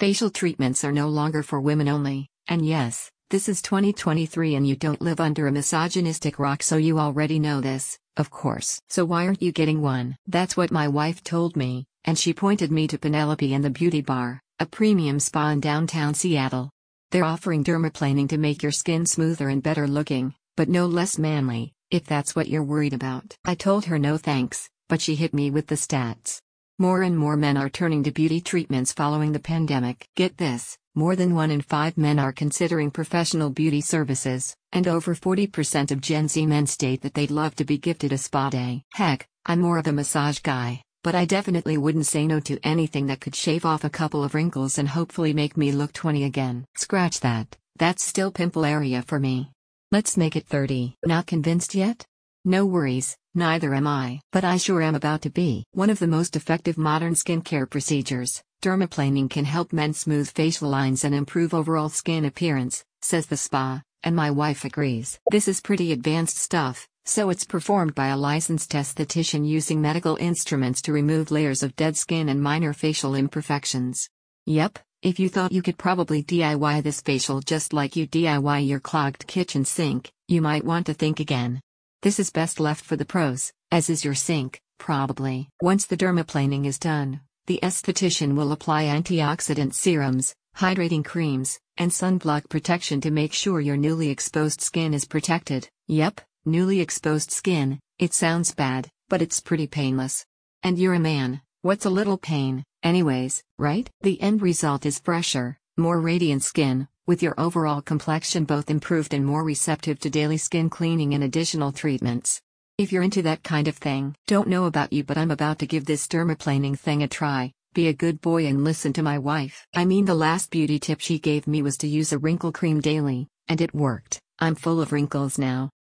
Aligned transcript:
Facial 0.00 0.30
treatments 0.30 0.82
are 0.82 0.92
no 0.92 1.10
longer 1.10 1.42
for 1.42 1.60
women 1.60 1.86
only, 1.86 2.26
and 2.48 2.64
yes, 2.64 3.10
this 3.28 3.50
is 3.50 3.60
2023 3.60 4.54
and 4.54 4.66
you 4.66 4.74
don't 4.74 5.02
live 5.02 5.20
under 5.20 5.46
a 5.46 5.52
misogynistic 5.52 6.38
rock 6.38 6.62
so 6.62 6.78
you 6.78 6.98
already 6.98 7.38
know 7.38 7.60
this, 7.60 7.98
of 8.16 8.30
course. 8.30 8.80
So 8.88 9.04
why 9.04 9.26
aren't 9.26 9.42
you 9.42 9.52
getting 9.52 9.82
one? 9.82 10.16
That's 10.26 10.56
what 10.56 10.70
my 10.70 10.88
wife 10.88 11.22
told 11.22 11.54
me, 11.54 11.84
and 12.06 12.18
she 12.18 12.32
pointed 12.32 12.72
me 12.72 12.86
to 12.86 12.96
Penelope 12.96 13.52
and 13.52 13.62
the 13.62 13.68
Beauty 13.68 14.00
Bar, 14.00 14.40
a 14.58 14.64
premium 14.64 15.20
spa 15.20 15.50
in 15.50 15.60
downtown 15.60 16.14
Seattle. 16.14 16.70
They're 17.10 17.22
offering 17.22 17.62
dermaplaning 17.62 18.30
to 18.30 18.38
make 18.38 18.62
your 18.62 18.72
skin 18.72 19.04
smoother 19.04 19.50
and 19.50 19.62
better 19.62 19.86
looking, 19.86 20.32
but 20.56 20.70
no 20.70 20.86
less 20.86 21.18
manly, 21.18 21.74
if 21.90 22.06
that's 22.06 22.34
what 22.34 22.48
you're 22.48 22.64
worried 22.64 22.94
about. 22.94 23.34
I 23.44 23.54
told 23.54 23.84
her 23.84 23.98
no 23.98 24.16
thanks, 24.16 24.66
but 24.88 25.02
she 25.02 25.14
hit 25.14 25.34
me 25.34 25.50
with 25.50 25.66
the 25.66 25.74
stats. 25.74 26.40
More 26.80 27.02
and 27.02 27.14
more 27.14 27.36
men 27.36 27.58
are 27.58 27.68
turning 27.68 28.02
to 28.04 28.10
beauty 28.10 28.40
treatments 28.40 28.94
following 28.94 29.32
the 29.32 29.38
pandemic. 29.38 30.08
Get 30.16 30.38
this 30.38 30.78
more 30.94 31.14
than 31.14 31.34
one 31.34 31.50
in 31.50 31.60
five 31.60 31.98
men 31.98 32.18
are 32.18 32.32
considering 32.32 32.90
professional 32.90 33.50
beauty 33.50 33.82
services, 33.82 34.56
and 34.72 34.88
over 34.88 35.14
40% 35.14 35.90
of 35.90 36.00
Gen 36.00 36.26
Z 36.26 36.46
men 36.46 36.66
state 36.66 37.02
that 37.02 37.12
they'd 37.12 37.30
love 37.30 37.54
to 37.56 37.66
be 37.66 37.76
gifted 37.76 38.14
a 38.14 38.18
spa 38.18 38.48
day. 38.48 38.82
Heck, 38.94 39.28
I'm 39.44 39.60
more 39.60 39.76
of 39.76 39.88
a 39.88 39.92
massage 39.92 40.38
guy, 40.38 40.82
but 41.04 41.14
I 41.14 41.26
definitely 41.26 41.76
wouldn't 41.76 42.06
say 42.06 42.26
no 42.26 42.40
to 42.40 42.58
anything 42.64 43.08
that 43.08 43.20
could 43.20 43.36
shave 43.36 43.66
off 43.66 43.84
a 43.84 43.90
couple 43.90 44.24
of 44.24 44.34
wrinkles 44.34 44.78
and 44.78 44.88
hopefully 44.88 45.34
make 45.34 45.58
me 45.58 45.72
look 45.72 45.92
20 45.92 46.24
again. 46.24 46.64
Scratch 46.76 47.20
that, 47.20 47.58
that's 47.76 48.02
still 48.02 48.30
pimple 48.30 48.64
area 48.64 49.02
for 49.02 49.20
me. 49.20 49.50
Let's 49.92 50.16
make 50.16 50.34
it 50.34 50.46
30. 50.46 50.96
Not 51.04 51.26
convinced 51.26 51.74
yet? 51.74 52.06
No 52.46 52.64
worries, 52.64 53.18
neither 53.34 53.74
am 53.74 53.86
I. 53.86 54.20
But 54.32 54.44
I 54.44 54.56
sure 54.56 54.82
am 54.82 54.94
about 54.94 55.22
to 55.22 55.30
be. 55.30 55.64
One 55.72 55.90
of 55.90 55.98
the 55.98 56.06
most 56.06 56.36
effective 56.36 56.76
modern 56.76 57.14
skincare 57.14 57.68
procedures, 57.68 58.42
dermaplaning 58.62 59.30
can 59.30 59.44
help 59.44 59.72
men 59.72 59.92
smooth 59.92 60.30
facial 60.30 60.68
lines 60.68 61.04
and 61.04 61.14
improve 61.14 61.54
overall 61.54 61.88
skin 61.88 62.24
appearance, 62.24 62.84
says 63.02 63.26
the 63.26 63.36
spa, 63.36 63.82
and 64.02 64.16
my 64.16 64.30
wife 64.30 64.64
agrees. 64.64 65.18
This 65.30 65.48
is 65.48 65.60
pretty 65.60 65.92
advanced 65.92 66.36
stuff, 66.36 66.88
so 67.04 67.30
it's 67.30 67.44
performed 67.44 67.94
by 67.94 68.08
a 68.08 68.16
licensed 68.16 68.72
esthetician 68.72 69.46
using 69.46 69.80
medical 69.80 70.16
instruments 70.16 70.82
to 70.82 70.92
remove 70.92 71.30
layers 71.30 71.62
of 71.62 71.76
dead 71.76 71.96
skin 71.96 72.28
and 72.28 72.42
minor 72.42 72.72
facial 72.72 73.14
imperfections. 73.14 74.08
Yep, 74.46 74.78
if 75.02 75.18
you 75.18 75.28
thought 75.28 75.52
you 75.52 75.62
could 75.62 75.78
probably 75.78 76.22
DIY 76.22 76.82
this 76.82 77.00
facial 77.00 77.40
just 77.40 77.72
like 77.72 77.96
you 77.96 78.06
DIY 78.06 78.66
your 78.66 78.80
clogged 78.80 79.26
kitchen 79.26 79.64
sink, 79.64 80.12
you 80.28 80.42
might 80.42 80.64
want 80.64 80.86
to 80.86 80.94
think 80.94 81.20
again. 81.20 81.60
This 82.02 82.18
is 82.18 82.30
best 82.30 82.58
left 82.58 82.82
for 82.82 82.96
the 82.96 83.04
pros, 83.04 83.52
as 83.70 83.90
is 83.90 84.06
your 84.06 84.14
sink, 84.14 84.62
probably. 84.78 85.50
Once 85.60 85.84
the 85.84 85.98
dermaplaning 85.98 86.64
is 86.64 86.78
done, 86.78 87.20
the 87.46 87.60
esthetician 87.62 88.36
will 88.36 88.52
apply 88.52 88.84
antioxidant 88.84 89.74
serums, 89.74 90.34
hydrating 90.56 91.04
creams, 91.04 91.60
and 91.76 91.90
sunblock 91.90 92.48
protection 92.48 93.02
to 93.02 93.10
make 93.10 93.34
sure 93.34 93.60
your 93.60 93.76
newly 93.76 94.08
exposed 94.08 94.62
skin 94.62 94.94
is 94.94 95.04
protected. 95.04 95.68
Yep, 95.88 96.22
newly 96.46 96.80
exposed 96.80 97.30
skin, 97.30 97.78
it 97.98 98.14
sounds 98.14 98.54
bad, 98.54 98.88
but 99.10 99.20
it's 99.20 99.40
pretty 99.40 99.66
painless. 99.66 100.24
And 100.62 100.78
you're 100.78 100.94
a 100.94 100.98
man, 100.98 101.42
what's 101.60 101.84
a 101.84 101.90
little 101.90 102.16
pain, 102.16 102.64
anyways, 102.82 103.42
right? 103.58 103.90
The 104.00 104.18
end 104.22 104.40
result 104.40 104.86
is 104.86 105.00
fresher, 105.00 105.58
more 105.76 106.00
radiant 106.00 106.44
skin, 106.44 106.88
with 107.10 107.24
your 107.24 107.34
overall 107.38 107.82
complexion 107.82 108.44
both 108.44 108.70
improved 108.70 109.12
and 109.14 109.26
more 109.26 109.42
receptive 109.42 109.98
to 109.98 110.08
daily 110.08 110.36
skin 110.36 110.70
cleaning 110.70 111.12
and 111.12 111.24
additional 111.24 111.72
treatments. 111.72 112.40
If 112.78 112.92
you're 112.92 113.02
into 113.02 113.22
that 113.22 113.42
kind 113.42 113.66
of 113.66 113.76
thing, 113.76 114.14
don't 114.28 114.46
know 114.46 114.66
about 114.66 114.92
you, 114.92 115.02
but 115.02 115.18
I'm 115.18 115.32
about 115.32 115.58
to 115.58 115.66
give 115.66 115.86
this 115.86 116.06
dermaplaning 116.06 116.78
thing 116.78 117.02
a 117.02 117.08
try. 117.08 117.50
Be 117.74 117.88
a 117.88 117.92
good 117.92 118.20
boy 118.20 118.46
and 118.46 118.62
listen 118.62 118.92
to 118.92 119.02
my 119.02 119.18
wife. 119.18 119.66
I 119.74 119.86
mean, 119.86 120.04
the 120.04 120.14
last 120.14 120.52
beauty 120.52 120.78
tip 120.78 121.00
she 121.00 121.18
gave 121.18 121.48
me 121.48 121.62
was 121.62 121.76
to 121.78 121.88
use 121.88 122.12
a 122.12 122.18
wrinkle 122.18 122.52
cream 122.52 122.80
daily, 122.80 123.26
and 123.48 123.60
it 123.60 123.74
worked. 123.74 124.20
I'm 124.38 124.54
full 124.54 124.80
of 124.80 124.92
wrinkles 124.92 125.36
now. 125.36 125.70